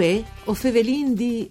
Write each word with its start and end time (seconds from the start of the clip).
Uè, 0.00 0.24
o 0.46 0.54
fevelin 0.54 1.12
di... 1.12 1.46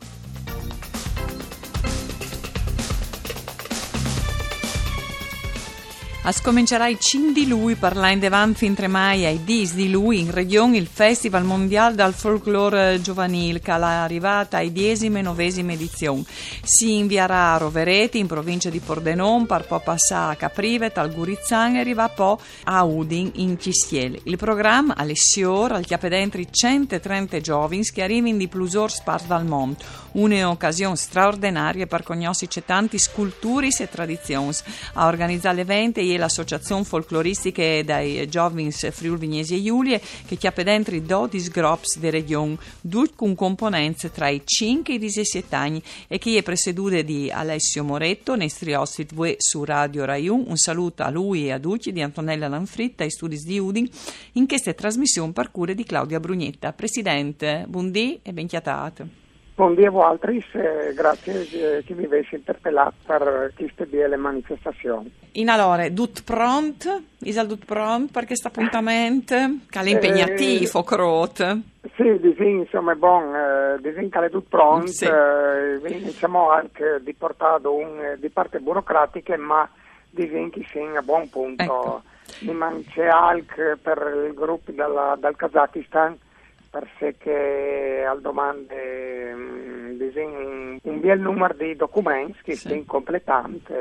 A 6.29 6.31
scomincerai 6.31 6.99
cin 6.99 7.33
di 7.33 7.47
lui 7.47 7.73
parlando 7.73 8.27
avanti 8.27 8.71
fin 8.71 8.75
mai 8.87 9.25
ai 9.25 9.43
dis 9.43 9.73
di 9.73 9.89
lui 9.89 10.19
in 10.19 10.29
regione 10.29 10.77
il 10.77 10.85
Festival 10.85 11.43
Mondiale 11.43 11.95
dal 11.95 12.13
Folklore 12.13 13.01
Giovanile 13.01 13.59
che 13.59 13.71
è 13.71 13.81
arrivata 13.81 14.57
ai 14.57 14.71
diesime 14.71 15.19
e 15.19 15.21
novesime 15.23 15.73
edizioni. 15.73 16.23
Si 16.61 16.97
invierà 16.97 17.55
a 17.55 17.57
Rovereti 17.57 18.19
in 18.19 18.27
provincia 18.27 18.69
di 18.69 18.77
Pordenone 18.77 19.47
per 19.47 19.65
poi 19.65 19.81
passare 19.83 20.33
a 20.33 20.35
Caprivet, 20.35 20.99
al 20.99 21.11
Gurizzan 21.11 21.77
e 21.77 21.79
arriva 21.79 22.07
poi 22.09 22.37
a 22.65 22.83
Udin 22.83 23.31
in 23.37 23.59
Cistiel. 23.59 24.19
Il 24.25 24.37
programma 24.37 24.95
Alessior 24.95 25.71
al 25.71 25.83
chiapedentri 25.83 26.47
130 26.47 27.41
giovani 27.41 27.81
che 27.85 28.03
arrivano 28.03 28.37
di 28.37 28.47
plusor 28.47 28.91
spars 28.91 29.25
dal 29.25 29.47
mondo. 29.47 29.77
Un'occasione 30.11 30.95
straordinaria 30.95 31.87
per 31.87 32.03
conoscere 32.03 32.63
tanti 32.65 32.99
sculturi 32.99 33.69
e 33.75 33.89
tradizioni. 33.89 34.53
A 34.93 35.07
organizzare 35.07 35.55
l'evento 35.55 35.99
e 35.99 36.18
l'associazione 36.19 36.83
folcloristiche 36.83 37.83
dai 37.83 38.27
giovani 38.29 38.71
Friul 38.71 39.17
Vignesi 39.17 39.55
e 39.55 39.63
Giulie 39.63 40.01
che 40.27 40.35
chiappe 40.35 40.63
dentro 40.63 40.95
i 40.95 41.01
12 41.01 41.49
grops 41.49 41.97
di 41.97 42.09
regione, 42.09 42.57
due 42.81 43.09
con 43.15 43.33
componenze 43.33 44.11
tra 44.11 44.27
i 44.27 44.41
5 44.43 44.93
e 44.93 44.97
i 44.97 44.99
17 44.99 45.55
anni 45.55 45.81
e 46.07 46.17
che 46.17 46.37
è 46.37 46.43
presieduta 46.43 47.01
di 47.01 47.31
Alessio 47.31 47.83
Moretto, 47.83 48.35
nostri 48.35 48.73
ospiti 48.73 49.15
su 49.37 49.63
Radio 49.63 50.05
Rai 50.05 50.27
1. 50.27 50.43
Un 50.47 50.57
saluto 50.57 51.03
a 51.03 51.09
lui 51.09 51.47
e 51.47 51.53
a 51.53 51.59
tutti 51.59 51.91
di 51.91 52.01
Antonella 52.01 52.47
Lanfritta 52.47 53.03
ai 53.03 53.11
studi 53.11 53.37
di 53.37 53.57
Udin 53.57 53.89
in 54.33 54.47
questa 54.47 54.73
trasmissione 54.73 55.31
per 55.31 55.51
cura 55.51 55.73
di 55.73 55.83
Claudia 55.83 56.19
Brugnetta. 56.19 56.73
Presidente, 56.73 57.65
buondì 57.67 58.19
e 58.21 58.33
ben 58.33 58.47
chiatato. 58.47 59.28
Buongiorno 59.59 60.05
a 60.05 60.17
voi, 60.21 60.45
eh, 60.53 60.93
grazie 60.93 61.41
eh, 61.41 61.83
che 61.83 61.93
mi 61.93 62.05
avessi 62.05 62.35
interpellato 62.35 62.93
per 63.05 63.51
queste 63.57 63.85
belle 63.87 64.15
manifestazioni. 64.15 65.11
In 65.33 65.49
allora, 65.49 65.89
tut 65.89 66.23
pront? 66.23 67.03
Isal 67.23 67.45
tut 67.45 67.65
pront 67.65 68.09
per 68.09 68.25
questo 68.25 68.47
appuntamento? 68.47 69.35
Che 69.69 69.79
è 69.81 69.89
impegnativo, 69.89 70.79
eh, 70.79 70.83
crot? 70.85 71.59
Sì, 71.97 72.17
disin, 72.21 72.59
insomma, 72.59 72.93
è 72.93 72.95
buon, 72.95 73.35
eh, 73.35 73.79
disin 73.81 74.09
che 74.09 74.19
è 74.19 74.29
tutto 74.29 74.47
pronto, 74.47 74.87
sì. 74.87 75.03
eh, 75.03 75.81
iniziamo 75.87 76.51
anche 76.51 77.01
di 77.03 77.13
portare 77.13 77.67
un, 77.67 78.15
di 78.17 78.29
parte 78.29 78.59
burocratica, 78.59 79.35
ma 79.37 79.69
disin 80.09 80.51
che 80.51 80.65
sia 80.71 80.99
a 80.99 81.01
buon 81.01 81.27
punto. 81.27 81.63
Ecco. 81.63 82.01
Mi 82.45 82.53
manca 82.53 83.13
anche 83.13 83.77
per 83.81 84.23
il 84.25 84.33
gruppo 84.33 84.71
dalla, 84.71 85.17
dal 85.19 85.35
Kazakistan, 85.35 86.17
perché 86.69 88.05
al 88.07 88.21
domande 88.21 89.33
mm, 89.33 89.69
un, 90.83 90.99
bel 90.99 91.19
numero 91.19 91.53
di 91.53 91.75
documenti 91.75 92.39
che 92.43 92.55
sì. 92.55 92.67
sono 92.67 92.83
completanti 92.85 93.73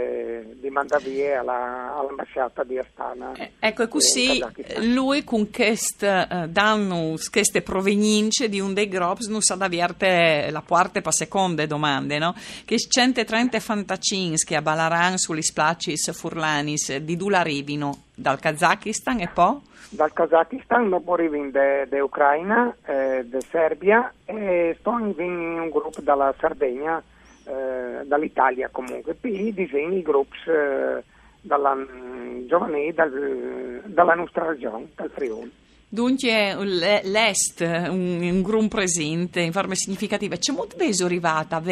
di 0.54 0.70
mandare 0.70 1.04
via 1.04 1.40
alla, 1.40 1.96
all'ambasciata 1.96 2.64
di 2.64 2.78
Astana. 2.78 3.32
Eh, 3.34 3.52
ecco, 3.58 3.82
e 3.82 3.88
così 3.88 4.42
lui 4.80 5.24
con 5.24 5.50
queste 5.50 6.26
uh, 6.30 6.46
dannus, 6.46 7.28
queste 7.30 7.62
provenienze 7.62 8.48
di 8.48 8.60
un 8.60 8.74
dei 8.74 8.88
groups 8.88 9.26
non 9.26 9.40
sa 9.40 9.56
avviare 9.58 10.50
la 10.50 10.62
quarta 10.66 11.00
per 11.00 11.12
seconde 11.12 11.66
domande, 11.66 12.18
no? 12.18 12.34
Che 12.64 12.76
130 12.78 13.60
fantacins 13.60 14.44
che 14.44 14.56
abbalaranno 14.56 15.18
sugli 15.18 15.42
splacis 15.42 16.12
furlanis 16.12 16.96
di 16.96 17.16
dove 17.16 17.36
arrivino? 17.36 18.04
Dal 18.14 18.40
Kazakistan 18.40 19.20
e 19.20 19.28
poi? 19.28 19.60
Dal 19.90 20.12
Kazakistan, 20.12 20.90
dopo 20.90 21.14
arrivo 21.14 21.48
da 21.50 22.04
Ucraina, 22.04 22.76
eh, 22.84 23.24
da 23.24 23.40
Serbia 23.40 24.12
e 24.24 24.76
sto 24.78 24.98
in 24.98 25.14
un 25.18 25.70
gruppo 25.70 26.02
dalla 26.02 26.34
Sardegna, 26.38 27.02
eh, 27.44 28.04
dall'Italia 28.04 28.68
comunque. 28.70 29.14
Poi 29.14 29.52
disegni 29.54 29.98
i 29.98 30.02
gruppi 30.02 30.36
eh, 30.46 31.02
dalla, 31.40 31.74
mm, 31.74 32.46
giovani 32.46 32.92
dal, 32.92 33.82
dalla 33.86 34.14
nostra 34.14 34.46
regione, 34.46 34.88
dal 34.94 35.10
Friuli. 35.10 35.50
Dunque, 35.90 36.54
l'Est, 37.02 37.60
un, 37.60 38.20
un 38.20 38.42
gruppo 38.42 38.68
presente 38.68 39.40
in 39.40 39.52
forma 39.52 39.74
significativa, 39.74 40.36
c'è 40.36 40.52
molto 40.52 40.76
beso 40.76 41.06
arrivata 41.06 41.56
a 41.56 41.62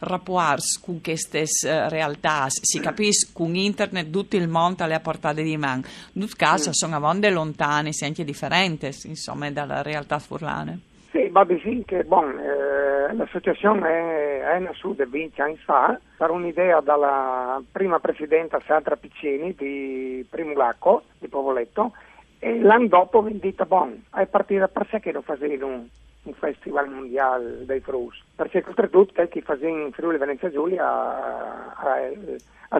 rapporti 0.00 0.78
con 0.84 1.00
queste 1.00 1.44
realtà, 1.88 2.46
si 2.48 2.80
capisce 2.80 3.30
con 3.32 3.54
internet 3.54 4.10
tutto 4.10 4.36
il 4.36 4.48
mondo 4.48 4.84
alle 4.84 5.00
portate 5.00 5.42
di 5.42 5.56
mano, 5.56 5.82
in 6.12 6.20
tutto 6.20 6.34
caso 6.36 6.68
mm. 6.68 6.72
sono 6.72 6.96
avonde 6.96 7.30
lontane, 7.30 7.90
e 7.98 8.04
anche 8.04 8.24
differenti, 8.24 8.90
insomma, 9.04 9.50
dalla 9.50 9.80
realtà 9.80 10.18
furlane. 10.18 10.80
Sì, 11.10 11.28
va 11.28 11.44
bene 11.44 11.82
che 11.84 12.04
bon, 12.04 12.38
eh, 12.38 13.14
l'associazione 13.14 13.88
è, 13.88 14.40
è 14.54 14.58
nata 14.58 15.04
20 15.06 15.40
anni 15.40 15.56
fa 15.56 15.98
per 16.16 16.30
un'idea 16.30 16.80
dalla 16.80 17.62
prima 17.70 18.00
presidenta 18.00 18.60
Sandra 18.66 18.96
Piccini 18.96 19.54
di 19.54 20.26
Primulacco, 20.28 21.02
di 21.18 21.28
Povoletto, 21.28 21.92
e 22.44 22.58
l'anno 22.58 22.88
dopo 22.88 23.24
dite, 23.30 23.64
bon, 23.66 24.02
è 24.12 24.26
partita 24.26 24.66
per 24.66 24.88
sé 24.90 24.98
che 24.98 25.12
lo 25.12 25.20
facevo 25.20 25.64
un, 25.64 25.86
un 26.24 26.32
festival 26.34 26.88
mondiale 26.88 27.64
dei 27.64 27.78
frus, 27.78 28.20
perché 28.34 28.64
oltretutto 28.66 29.24
chi 29.28 29.40
faceva 29.42 29.68
in 29.68 29.92
Friuli 29.92 30.18
Venezia 30.18 30.50
Giulia 30.50 31.72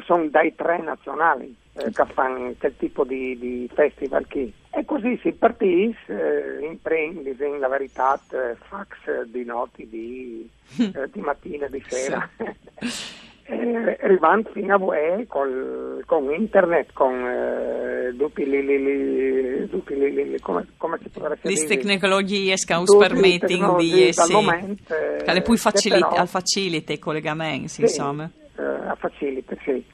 sono 0.04 0.26
dai 0.26 0.52
tre 0.56 0.78
nazionali 0.78 1.54
eh, 1.74 1.92
che 1.92 2.04
fanno 2.06 2.52
quel 2.58 2.76
tipo 2.76 3.04
di, 3.04 3.38
di, 3.38 3.70
festival 3.72 4.26
qui. 4.26 4.52
E 4.70 4.84
così 4.84 5.16
si 5.22 5.30
partì 5.30 5.96
eh, 6.06 6.58
in 6.68 7.58
la 7.60 7.68
verità, 7.68 8.20
eh, 8.32 8.56
fax 8.68 9.22
di 9.26 9.44
notti, 9.44 9.88
di, 9.88 10.50
eh, 10.92 11.08
di 11.08 11.20
mattina, 11.20 11.68
di 11.68 11.84
sera. 11.86 12.28
Sì. 12.80 13.30
Eh, 13.52 13.98
arrivando 14.02 14.50
fino 14.50 14.74
a 14.74 14.78
voi 14.78 15.26
col, 15.26 16.02
con 16.06 16.32
internet, 16.32 16.92
con 16.92 17.12
eh, 17.12 18.14
tutti 18.16 18.44
li, 18.48 20.40
come, 20.40 20.66
come 20.76 20.98
si 21.02 21.08
potrebbe 21.10 21.40
dire? 21.42 21.60
Le 21.60 21.84
tecnologie 21.84 22.54
che 22.54 22.74
us 22.74 22.96
permettono 22.96 23.76
di 23.76 24.08
essere, 24.08 24.32
momento, 24.32 24.94
eh, 24.94 25.22
che 25.22 25.32
le 25.32 25.42
puoi 25.42 25.56
facilitare, 25.58 26.16
al 26.16 26.28
facilite 26.28 26.94
i 26.94 26.98
collegamenti, 26.98 27.68
sì, 27.68 27.80
insomma. 27.82 28.30
Eh, 28.56 28.62
a 28.62 28.94
facilite, 28.98 29.58
sì. 29.64 29.84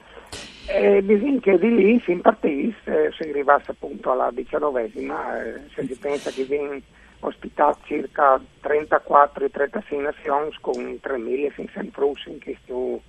E 0.71 1.01
bisogna 1.01 1.39
che 1.39 1.57
di 1.57 1.75
lì 1.75 1.99
si 2.05 2.11
impartisse, 2.11 3.07
eh, 3.07 3.11
si 3.17 3.27
arrivasse 3.27 3.71
appunto 3.71 4.11
alla 4.11 4.29
diciannovesima, 4.31 5.43
eh, 5.43 5.61
se 5.73 5.83
si 5.85 5.97
pensa 5.97 6.29
che 6.29 6.43
viene 6.43 6.81
ospitato 7.21 7.79
circa 7.85 8.39
34-36 8.61 9.99
nazioni 9.99 10.55
con 10.61 10.99
3.500 11.01 11.89
russi 11.95 12.29
in 12.29 12.39
questo 12.41 13.01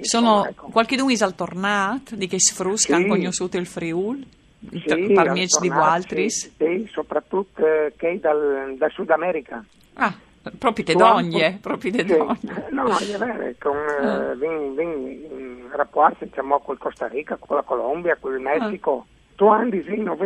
Sono 0.00 0.46
ecco. 0.46 0.68
qualche 0.68 0.96
due 0.96 1.14
al 1.20 1.34
di 2.14 2.26
che 2.26 2.40
sfrusca 2.40 2.96
sì. 2.96 3.06
conosciuto 3.06 3.56
il 3.58 3.66
Friul? 3.66 4.24
Sì, 4.70 5.12
Parmieci 5.12 5.58
di 5.60 5.68
Waltris? 5.68 6.52
Sì, 6.56 6.88
soprattutto 6.92 7.66
eh, 7.66 7.92
che 7.96 8.18
dal, 8.20 8.76
dal 8.78 8.90
Sud 8.92 9.10
America. 9.10 9.64
Ah, 9.94 10.14
proprio 10.56 10.84
te 10.84 10.94
dogne, 10.94 11.58
proprio 11.60 11.90
te 11.92 12.06
sì. 12.06 12.16
dogne. 12.16 12.68
No, 12.70 12.96
è 12.96 13.18
vero, 13.18 13.54
con 13.58 13.76
ah. 13.76 14.30
eh, 14.30 14.36
vin, 14.36 14.74
vin, 14.74 15.68
rapporti 15.72 16.26
diciamo, 16.26 16.60
con 16.60 16.78
Costa 16.78 17.06
Rica, 17.08 17.36
con 17.36 17.56
la 17.56 17.62
Colombia, 17.62 18.16
con 18.20 18.34
il 18.38 18.46
ah. 18.46 18.58
Messico. 18.58 19.06
Ah 19.06 19.10
sì, 19.84 20.00
non 20.00 20.16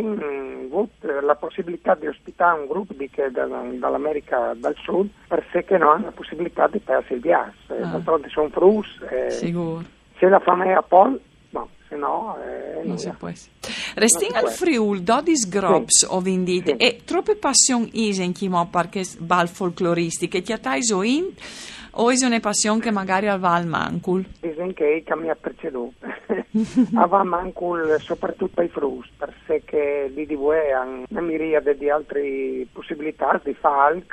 avuto 0.66 1.20
la 1.20 1.34
possibilità 1.34 1.94
di 1.94 2.06
ospitare 2.06 2.60
un 2.60 2.66
gruppo 2.66 2.92
di 2.92 3.08
che 3.08 3.30
da, 3.30 3.46
dall'America 3.46 4.54
del 4.54 4.74
Sud 4.76 5.08
perché 5.26 5.78
non 5.78 5.88
hanno 5.88 6.04
la 6.06 6.12
possibilità 6.12 6.66
di 6.68 6.78
persi 6.78 7.18
il. 7.20 7.52
Eh, 7.68 7.80
ah. 7.80 7.86
D'altronde 7.86 8.28
sono 8.28 8.48
frus. 8.48 9.00
Eh, 9.10 9.30
Sicuro. 9.30 9.82
Se 10.18 10.28
la 10.28 10.40
famiglia 10.40 10.70
è 10.70 10.74
a 10.74 10.82
Pol, 10.82 11.20
se 11.88 11.96
no... 11.96 12.36
Eh, 12.42 12.84
non 12.84 12.98
si 12.98 13.10
può 13.16 13.28
essere. 13.28 13.52
Resti 13.94 14.26
al 14.32 14.50
Friul, 14.50 15.00
dodis 15.00 15.48
grops 15.48 16.04
sì. 16.04 16.06
o 16.08 16.20
vindite 16.20 16.76
sì. 16.78 16.84
e 16.84 17.00
troppe 17.04 17.36
passioni 17.36 18.08
isen 18.08 18.32
chi 18.32 18.48
mo 18.48 18.68
perché 18.70 19.04
bal 19.18 19.48
folcloristiche 19.48 20.42
ti 20.42 20.52
attaiso 20.52 21.02
in 21.02 21.32
o 21.98 22.10
è 22.10 22.26
una 22.26 22.40
passione 22.40 22.80
che 22.80 22.90
magari 22.90 23.26
al 23.28 23.66
mancul? 23.66 24.24
Dicen 24.40 24.74
che 24.74 25.02
mi 25.16 25.30
ha 25.30 25.34
preceduto. 25.34 26.06
va 27.06 27.24
mancul 27.24 27.96
soprattutto 28.00 28.60
ai 28.60 28.68
frus, 28.68 29.08
perché 29.16 30.10
lì 30.14 30.26
di 30.26 30.34
voi 30.34 30.72
hanno 30.72 31.04
una 31.08 31.20
miriade 31.20 31.76
di 31.76 31.88
altre 31.88 32.66
possibilità 32.70 33.40
di 33.42 33.56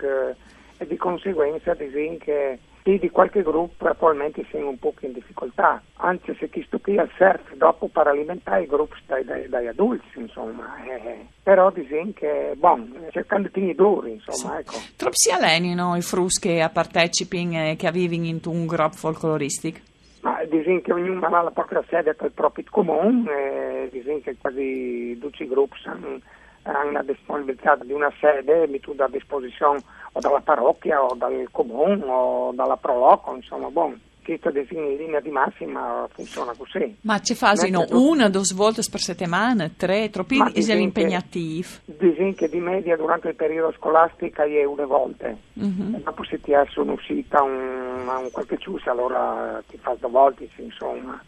eh, 0.01 0.35
e 0.77 0.87
di 0.87 0.97
conseguenza 0.97 1.73
dicono 1.73 2.17
che 2.17 2.59
sì, 2.83 2.97
di 2.99 3.09
qualche 3.09 3.43
gruppo 3.43 3.87
attualmente 3.87 4.45
sono 4.51 4.67
un 4.67 4.77
po' 4.77 4.93
in 4.99 5.13
difficoltà, 5.13 5.81
anzi 5.95 6.35
se 6.37 6.49
chi 6.49 6.61
stupisce 6.63 6.99
al 6.99 7.09
surf 7.15 7.53
dopo 7.55 7.87
per 7.87 8.07
alimentare 8.07 8.63
i 8.63 8.67
gruppi 8.67 8.97
dai, 9.07 9.23
dai, 9.23 9.47
dai 9.47 9.67
adulti, 9.67 10.19
insomma, 10.19 10.75
eh, 10.83 11.27
però 11.41 11.71
dicono 11.71 12.11
che, 12.13 12.53
bon, 12.57 13.07
cercando 13.11 13.49
di 13.53 13.73
duri, 13.73 14.11
insomma, 14.11 14.55
sì. 14.55 14.59
ecco. 14.59 14.73
Troppi 14.97 15.15
si 15.15 15.31
allenino 15.31 15.95
i 15.95 16.01
frus 16.01 16.39
che 16.39 16.69
partecipano 16.73 17.69
e 17.69 17.75
che 17.77 17.89
vivono 17.91 18.25
in 18.25 18.39
un 18.43 18.65
gruppo 18.65 18.97
folcloristico? 18.97 19.79
Ma 20.21 20.43
dicono 20.43 20.81
che 20.81 20.91
ognuno 20.93 21.25
ha 21.25 21.41
la 21.41 21.51
propria 21.51 21.83
sede 21.87 22.13
per 22.13 22.27
il 22.27 22.33
proprio 22.33 22.65
comune, 22.69 23.85
eh, 23.85 23.89
dicono 23.91 24.19
che 24.19 24.35
quasi 24.39 25.17
tutti 25.19 25.43
i 25.43 25.47
gruppi 25.47 25.77
sono 25.79 26.19
hanno 26.63 26.89
una 26.89 27.03
disponibilità 27.03 27.77
di 27.81 27.93
una 27.93 28.11
sede 28.19 28.67
mettuta 28.67 29.05
a 29.05 29.09
disposizione 29.09 29.81
o 30.11 30.19
dalla 30.19 30.41
parrocchia 30.41 31.03
o 31.03 31.15
dal 31.15 31.47
comune 31.51 32.03
o 32.05 32.51
dalla 32.53 32.77
Proloco, 32.77 33.35
insomma, 33.35 33.69
buon 33.69 33.99
questo 34.23 34.49
in 34.73 34.95
linea 34.95 35.19
di 35.19 35.29
massima 35.29 36.07
funziona 36.13 36.53
così. 36.57 36.95
Ma 37.01 37.19
ci 37.19 37.35
fanno 37.35 37.85
una 37.91 38.29
due 38.29 38.43
volte 38.55 38.81
per 38.89 39.01
settimana, 39.01 39.69
tre, 39.75 40.09
troppi 40.09 40.39
è 40.39 40.73
impegnativo? 40.73 41.67
Dicono 41.85 42.33
che 42.33 42.47
di 42.47 42.59
media 42.59 42.95
durante 42.95 43.29
il 43.29 43.35
periodo 43.35 43.73
scolastico 43.73 44.41
è 44.41 44.63
una 44.63 44.85
volta, 44.85 45.27
e 45.27 45.37
dopo 45.53 46.23
se 46.23 46.39
ti 46.39 46.53
esce 46.53 46.79
un'uscita, 46.79 47.43
un, 47.43 48.07
un 48.07 48.29
qualche 48.31 48.57
ciusa, 48.57 48.91
allora 48.91 49.61
ti 49.67 49.77
fa 49.77 49.95
due 49.99 50.09
volte, 50.09 50.47
insomma 50.55 51.21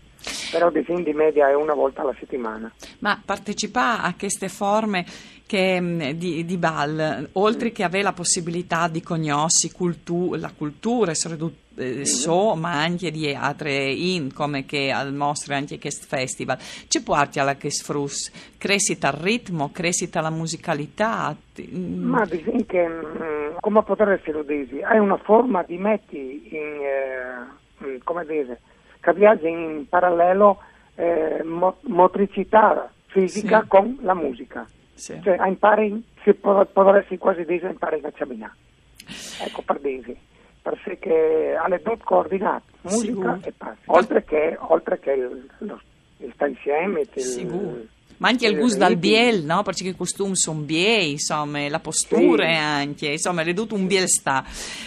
però 0.55 0.69
di 0.69 0.83
fin 0.83 1.03
di 1.03 1.11
media 1.11 1.49
è 1.49 1.53
una 1.53 1.73
volta 1.73 2.01
alla 2.01 2.15
settimana. 2.17 2.71
Ma 2.99 3.21
partecipa 3.23 4.01
a 4.01 4.13
queste 4.17 4.47
forme 4.47 5.05
che, 5.45 5.81
mm, 5.81 6.11
di, 6.11 6.45
di, 6.45 6.57
bal, 6.57 7.27
oltre 7.33 7.73
che 7.73 7.83
avere 7.83 8.03
la 8.03 8.13
possibilità 8.13 8.87
di 8.87 9.01
conoscere 9.01 9.73
cultu- 9.73 10.35
la 10.35 10.53
cultura, 10.55 11.11
eh, 11.11 12.05
so, 12.05 12.55
ma 12.55 12.81
anche 12.81 13.11
di 13.11 13.33
altre 13.33 13.91
in, 13.91 14.33
come 14.33 14.65
che 14.65 14.91
al 14.91 15.13
mostre 15.13 15.55
anche 15.55 15.77
questo 15.77 16.05
festival, 16.07 16.57
ci 16.87 17.03
porti 17.03 17.39
alla 17.39 17.55
che 17.55 17.69
sfrus, 17.69 18.31
crescita 18.57 19.09
il 19.09 19.19
ritmo, 19.21 19.71
crescita 19.73 20.21
la 20.21 20.29
musicalità? 20.29 21.35
Ma 21.67 22.23
diciamo 22.23 22.63
che, 22.65 22.87
mm, 22.87 23.55
come 23.59 23.83
potresti 23.83 24.31
dire, 24.45 24.85
hai 24.85 24.99
una 24.99 25.17
forma 25.17 25.63
di 25.63 25.77
metti 25.77 26.47
in, 26.49 26.79
eh, 26.81 27.85
mm, 27.85 27.97
come 28.05 28.25
dire, 28.25 28.61
che 29.05 29.13
viaggia 29.13 29.47
in 29.47 29.85
parallelo 29.87 30.57
eh, 30.95 31.43
mo- 31.43 31.77
motricità 31.81 32.89
fisica 33.05 33.61
sì. 33.61 33.67
con 33.67 33.97
la 34.01 34.15
musica. 34.15 34.67
Sì. 34.93 35.19
Cioè, 35.21 35.45
impari, 35.45 36.03
si 36.23 36.33
può, 36.33 36.65
potresti 36.65 37.17
quasi 37.17 37.45
dire, 37.45 37.69
impari 37.69 38.01
a 38.03 38.11
camminare. 38.11 38.53
Ecco, 39.41 39.61
per 39.61 39.79
dire. 39.79 40.15
Perché 40.61 41.55
alle 41.61 41.79
due 41.83 41.97
coordinate, 42.03 42.71
musica 42.81 43.37
sì. 43.41 43.49
e 43.49 43.53
passi. 43.55 43.81
Oltre 43.85 44.23
che, 44.23 44.57
oltre 44.59 44.99
che 44.99 45.11
il, 45.11 45.49
lo, 45.59 45.79
il 46.17 46.31
sta 46.33 46.47
insieme, 46.47 47.01
il, 47.01 47.89
ma 48.17 48.29
anche 48.29 48.47
il 48.47 48.57
gusto 48.57 48.77
dal 48.77 48.95
biel, 48.97 49.43
no? 49.43 49.63
Perché 49.63 49.89
i 49.89 49.95
costumi 49.95 50.35
sono 50.35 50.59
biei, 50.59 51.11
insomma, 51.11 51.67
la 51.69 51.79
postura 51.79 52.45
sì. 52.45 52.53
anche, 52.53 53.07
insomma, 53.07 53.41
è 53.41 53.53
tutto 53.53 53.75
un 53.75 53.87
biel 53.87 54.07
sta. 54.07 54.43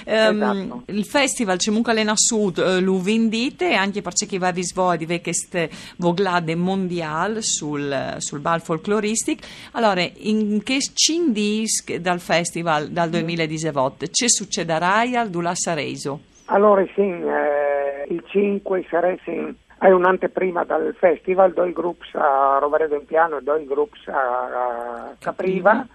Um, 0.07 0.43
esatto. 0.43 0.83
Il 0.87 1.05
festival 1.05 1.59
c'è 1.59 1.69
comunque 1.69 1.93
Lena 1.93 2.15
Sud, 2.17 2.59
uh, 2.59 2.83
lo 2.83 3.01
vendite 3.01 3.75
anche 3.75 4.03
perché 4.03 4.39
va 4.39 4.49
a 4.49 4.63
svolgere 4.63 5.17
di 5.17 5.23
queste 5.23 5.71
voglade 5.97 6.55
mondiali 6.55 7.43
sul, 7.43 8.17
sul 8.19 8.41
bal 8.41 8.61
folcloristic. 8.61 9.47
Allora, 9.73 10.07
in 10.17 10.63
che 10.63 10.79
cindis 10.93 11.85
dal 11.99 12.21
festival 12.21 12.89
dal 12.89 13.11
2018 13.11 14.05
mm. 14.05 14.09
ci 14.11 14.29
succederà 14.29 15.01
al 15.01 15.31
Dula 15.31 15.55
Sareso? 15.55 16.21
Allora, 16.47 16.85
sì, 16.95 17.03
eh, 17.03 18.07
il 18.09 18.23
5 18.27 18.87
sarà 18.89 19.15
sì 19.25 19.67
è 19.79 19.91
un'anteprima 19.91 20.65
dal 20.65 20.95
festival, 20.99 21.53
due 21.53 21.73
gruppi 21.73 22.09
a 22.15 22.59
Roveredo 22.61 22.97
in 22.97 23.07
Piano 23.07 23.39
e 23.39 23.43
due 23.43 23.65
gruppi 23.65 23.99
a 24.07 25.15
Capriva. 25.19 25.87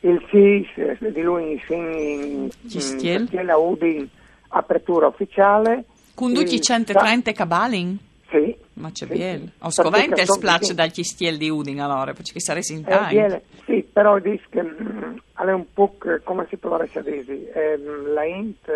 Il 0.00 0.24
SIS 0.30 1.08
di 1.08 1.22
lui 1.22 1.60
in 1.68 2.48
Cistiel 2.68 3.28
a 3.48 3.58
Udin, 3.58 4.08
apertura 4.48 5.08
ufficiale. 5.08 5.84
Conduci 6.14 6.60
130 6.60 7.32
cabalin? 7.32 7.98
Sì. 8.30 8.54
Ma 8.74 8.90
c'è 8.92 9.06
sì, 9.06 9.12
biel. 9.12 9.52
Ho 9.60 9.70
scovente 9.70 10.22
il 10.22 10.28
splash 10.28 10.72
dal 10.72 10.92
Cistiel 10.92 11.36
di 11.36 11.50
Udin 11.50 11.80
allora, 11.80 12.12
perché 12.12 12.40
saresti 12.40 12.74
in 12.74 12.84
time. 12.84 13.42
Sì, 13.64 13.86
però 13.92 14.18
dice 14.18 14.44
che 14.50 14.62
mm, 14.62 15.16
è 15.34 15.52
un 15.52 15.66
po' 15.72 15.96
come 16.24 16.46
si 16.48 16.56
potrebbe 16.56 17.24
dire, 17.24 17.52
eh, 17.52 17.78
la 18.12 18.24
int 18.24 18.70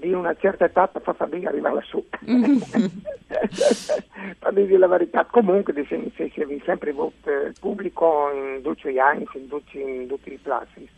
di 0.00 0.12
una 0.12 0.34
certa 0.34 0.66
età 0.66 0.90
fa 1.02 1.12
fatica 1.12 1.48
arrivare 1.48 1.74
lassù. 1.74 2.04
per 4.38 4.52
dire 4.52 4.78
la 4.78 4.86
verità, 4.86 5.24
comunque 5.24 5.72
se, 5.74 6.10
se, 6.16 6.30
se 6.34 6.60
sempre 6.64 6.90
il 6.90 7.54
pubblico 7.58 8.30
in 8.32 8.60
tutti 8.62 8.98
anni, 8.98 9.26
in 9.34 9.48
tutti, 9.48 9.80
in 9.80 10.06
tutti 10.06 10.32
i 10.32 10.40
classi. 10.42 10.88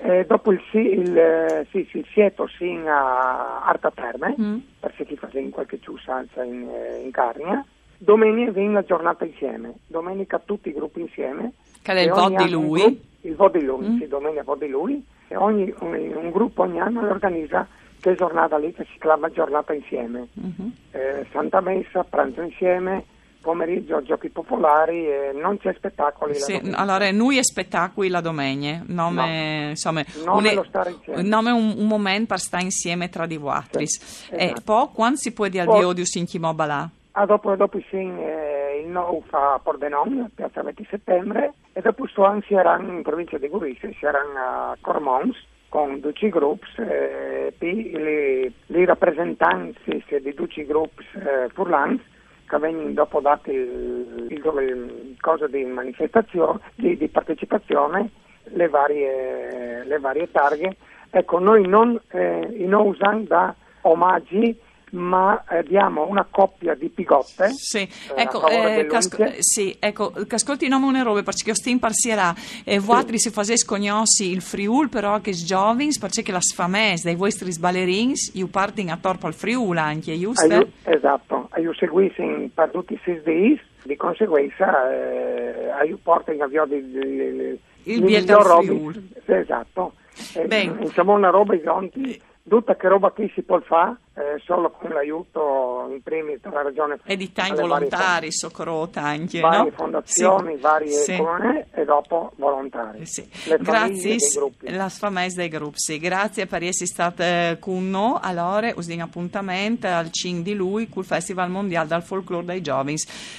Eh, 0.00 0.24
dopo 0.26 0.52
il, 0.52 0.60
il, 0.72 1.66
sì, 1.70 1.88
il 1.92 2.06
sieto 2.12 2.46
sin 2.46 2.86
a 2.86 3.64
Arta 3.64 3.90
Terme, 3.90 4.34
mm. 4.40 4.58
per 4.78 4.94
se 4.96 5.04
chi 5.04 5.16
fa 5.16 5.28
in 5.32 5.50
qualche 5.50 5.80
ciusanza 5.80 6.44
in, 6.44 6.68
eh, 6.68 7.00
in 7.02 7.10
Carnia, 7.10 7.64
domenica 7.96 8.52
viene 8.52 8.74
la 8.74 8.84
giornata 8.84 9.24
insieme, 9.24 9.74
domenica 9.86 10.38
tutti 10.38 10.68
i 10.68 10.72
gruppi 10.72 11.00
insieme. 11.00 11.54
Che 11.82 11.92
è 11.92 11.98
il 11.98 12.10
voto 12.10 12.44
di 12.44 12.50
lui? 12.50 12.80
Gruppo, 12.80 13.06
il 13.22 13.34
voto 13.34 13.58
di 13.58 13.64
lui, 13.64 13.88
mm. 13.88 13.98
sì, 13.98 14.06
domenica 14.06 14.42
voto 14.44 14.64
di 14.64 14.70
lui, 14.70 15.04
e 15.26 15.36
ogni, 15.36 15.74
un, 15.80 16.12
un 16.14 16.30
gruppo 16.30 16.62
ogni 16.62 16.80
anno 16.80 17.00
organizza 17.00 17.66
che 18.00 18.14
giornata 18.14 18.58
lì 18.58 18.72
che 18.72 18.84
si 18.92 18.98
chiama 18.98 19.30
giornata 19.30 19.72
insieme. 19.72 20.28
Uh-huh. 20.34 20.70
Eh, 20.92 21.26
Santa 21.32 21.60
Messa, 21.60 22.04
pranzo 22.04 22.42
insieme, 22.42 23.04
pomeriggio 23.40 24.02
giochi 24.02 24.28
popolari 24.28 25.06
e 25.06 25.32
non 25.32 25.58
c'è 25.58 25.72
spettacoli 25.74 26.34
sì, 26.34 26.60
allora 26.74 27.10
noi 27.12 27.38
è 27.38 27.42
spettacoli 27.42 28.08
la 28.08 28.20
domenica 28.20 28.82
nome, 28.86 29.62
no. 29.62 29.68
insomma 29.70 30.04
nome, 30.24 30.56
un, 30.56 30.64
insieme. 30.86 31.22
nome 31.22 31.50
un, 31.52 31.74
un 31.78 31.86
momento 31.86 32.26
per 32.26 32.40
stare 32.40 32.64
insieme 32.64 33.08
tra 33.08 33.26
di 33.26 33.36
voi 33.36 33.62
sì, 33.70 33.82
esatto. 33.82 34.36
e 34.36 34.54
poi 34.62 34.88
quando 34.92 35.16
si 35.16 35.32
può 35.32 35.46
dire 35.48 35.62
al 35.62 35.78
Diodius 35.78 36.14
in 36.16 36.26
Chimobalà? 36.26 36.90
Ah, 37.12 37.26
dopo, 37.26 37.54
dopo 37.56 37.80
sì, 37.88 37.96
eh, 37.96 38.82
il 38.84 38.90
no 38.90 39.22
fa 39.28 39.54
a 39.54 39.58
Pordenone, 39.58 40.30
piazza 40.34 40.62
20 40.62 40.86
settembre 40.88 41.52
e 41.72 41.80
dopo 41.80 42.06
sto 42.06 42.24
anzi 42.24 42.54
erano 42.54 42.92
in 42.92 43.02
provincia 43.02 43.38
di 43.38 43.48
Gurisse, 43.48 43.92
si 43.98 44.04
erano 44.04 44.38
a 44.38 44.76
Cormons 44.80 45.36
con 45.68 46.00
12 46.00 46.28
gruppi, 46.30 46.66
eh, 46.78 47.54
le, 47.58 48.52
le, 48.66 48.84
rappresentanze 48.86 50.02
di 50.20 50.34
12 50.34 50.64
gruppi 50.64 51.04
eh, 51.14 51.48
furlans 51.52 52.00
che 52.46 52.58
vengono 52.58 52.90
dopo 52.92 53.20
date 53.20 53.52
il, 53.52 54.26
il, 54.30 54.38
il 54.38 55.16
cosa 55.20 55.46
di 55.46 55.64
manifestazione, 55.64 56.60
di, 56.74 56.96
di 56.96 57.08
partecipazione, 57.08 58.10
le 58.44 58.68
varie, 58.68 59.84
le 59.84 59.98
varie 59.98 60.30
targhe. 60.30 60.76
Ecco, 61.10 61.38
noi 61.38 61.66
non 61.66 62.00
eh, 62.10 62.48
in 62.56 62.74
usano 62.74 63.22
da 63.22 63.54
omaggi 63.82 64.58
ma 64.92 65.44
abbiamo 65.46 66.06
una 66.06 66.26
coppia 66.28 66.74
di 66.74 66.88
pigotte. 66.88 67.50
Sì, 67.50 67.78
eh, 67.78 68.22
ecco, 68.22 68.46
eh, 68.48 68.86
casco, 68.86 69.24
sì, 69.38 69.76
ecco, 69.78 70.12
cascolti 70.26 70.68
non 70.68 70.82
una 70.82 71.02
roba 71.02 71.22
perché 71.22 71.52
imparcierà 71.66 72.34
e 72.64 72.78
voi 72.78 73.04
sì. 73.16 73.30
se 73.30 73.64
conosci 73.64 74.30
il 74.30 74.42
Friul 74.42 74.88
però 74.88 75.20
che 75.20 75.32
giovins 75.32 75.98
perché 75.98 76.30
la 76.30 76.40
sfames 76.40 77.04
dei 77.04 77.14
vostri 77.14 77.50
ballerins 77.58 78.32
io 78.34 78.46
partono 78.46 78.92
a 78.92 78.98
torpo 79.00 79.26
al 79.26 79.34
Friul 79.34 79.76
anche, 79.76 80.18
giusto? 80.18 80.44
Aiu, 80.44 80.70
esatto, 80.84 81.48
io 81.56 81.74
seguissi 81.74 82.50
per 82.54 82.70
tutti 82.70 82.94
i 82.94 83.00
sei 83.04 83.20
days, 83.22 83.60
di 83.82 83.96
conseguenza 83.96 84.90
eh, 84.90 85.86
io 85.86 85.98
porto 86.02 86.32
in 86.32 86.42
avvio 86.42 86.66
di, 86.66 86.90
di, 86.90 87.60
di, 87.82 87.92
il 87.94 88.24
del 88.24 88.36
Friul. 88.40 89.02
Esatto. 89.24 89.92
Eh, 90.34 90.72
insomma 90.80 91.12
una 91.12 91.30
roba 91.30 91.54
di 91.54 92.20
tutta 92.48 92.76
che 92.76 92.88
roba 92.88 93.10
qui 93.10 93.30
si 93.34 93.42
può 93.42 93.60
fare 93.60 93.96
eh, 94.18 94.40
solo 94.44 94.70
con 94.70 94.90
l'aiuto 94.90 95.86
in 95.90 96.02
primis 96.02 96.40
della 96.40 96.62
regione 96.62 96.98
e 97.04 97.16
di 97.16 97.32
tanti 97.32 97.60
volontari, 97.60 98.32
soccorrota 98.32 99.00
anche 99.02 99.40
varie 99.40 99.70
no? 99.70 99.76
fondazioni, 99.76 100.54
sì. 100.56 100.60
varie 100.60 100.90
sì. 100.90 101.16
comuni 101.16 101.64
e 101.70 101.84
dopo 101.84 102.32
volontari 102.36 103.06
sì. 103.06 103.28
grazie 103.60 104.16
la 104.62 104.88
famiglia 104.88 105.34
dei 105.36 105.48
gruppi 105.48 105.98
grazie 105.98 106.46
per 106.46 106.64
essere 106.64 106.86
stata 106.86 107.56
con 107.58 107.88
noi 107.88 108.18
allora 108.22 108.72
usiamo 108.74 109.04
appuntamento 109.04 109.86
al 109.86 110.10
5 110.10 110.42
di 110.42 110.54
lui 110.54 110.88
col 110.88 111.04
Festival 111.04 111.50
Mondiale 111.50 111.88
del 111.88 112.02
Folklore 112.02 112.44
dei 112.44 112.60
Giovani 112.60 112.96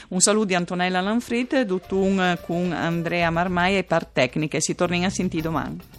un 0.10 0.20
saluto 0.20 0.46
di 0.46 0.56
Antonella 0.56 1.02
Lanfrit, 1.02 1.62
Dutun 1.64 2.38
con 2.46 2.72
Andrea 2.72 3.30
Marmai 3.30 3.78
e 3.78 3.84
per 3.84 4.06
tecniche 4.06 4.62
si 4.62 4.76
torna 4.76 5.06
a 5.06 5.10
sentire 5.10 5.44
domani 5.44 5.99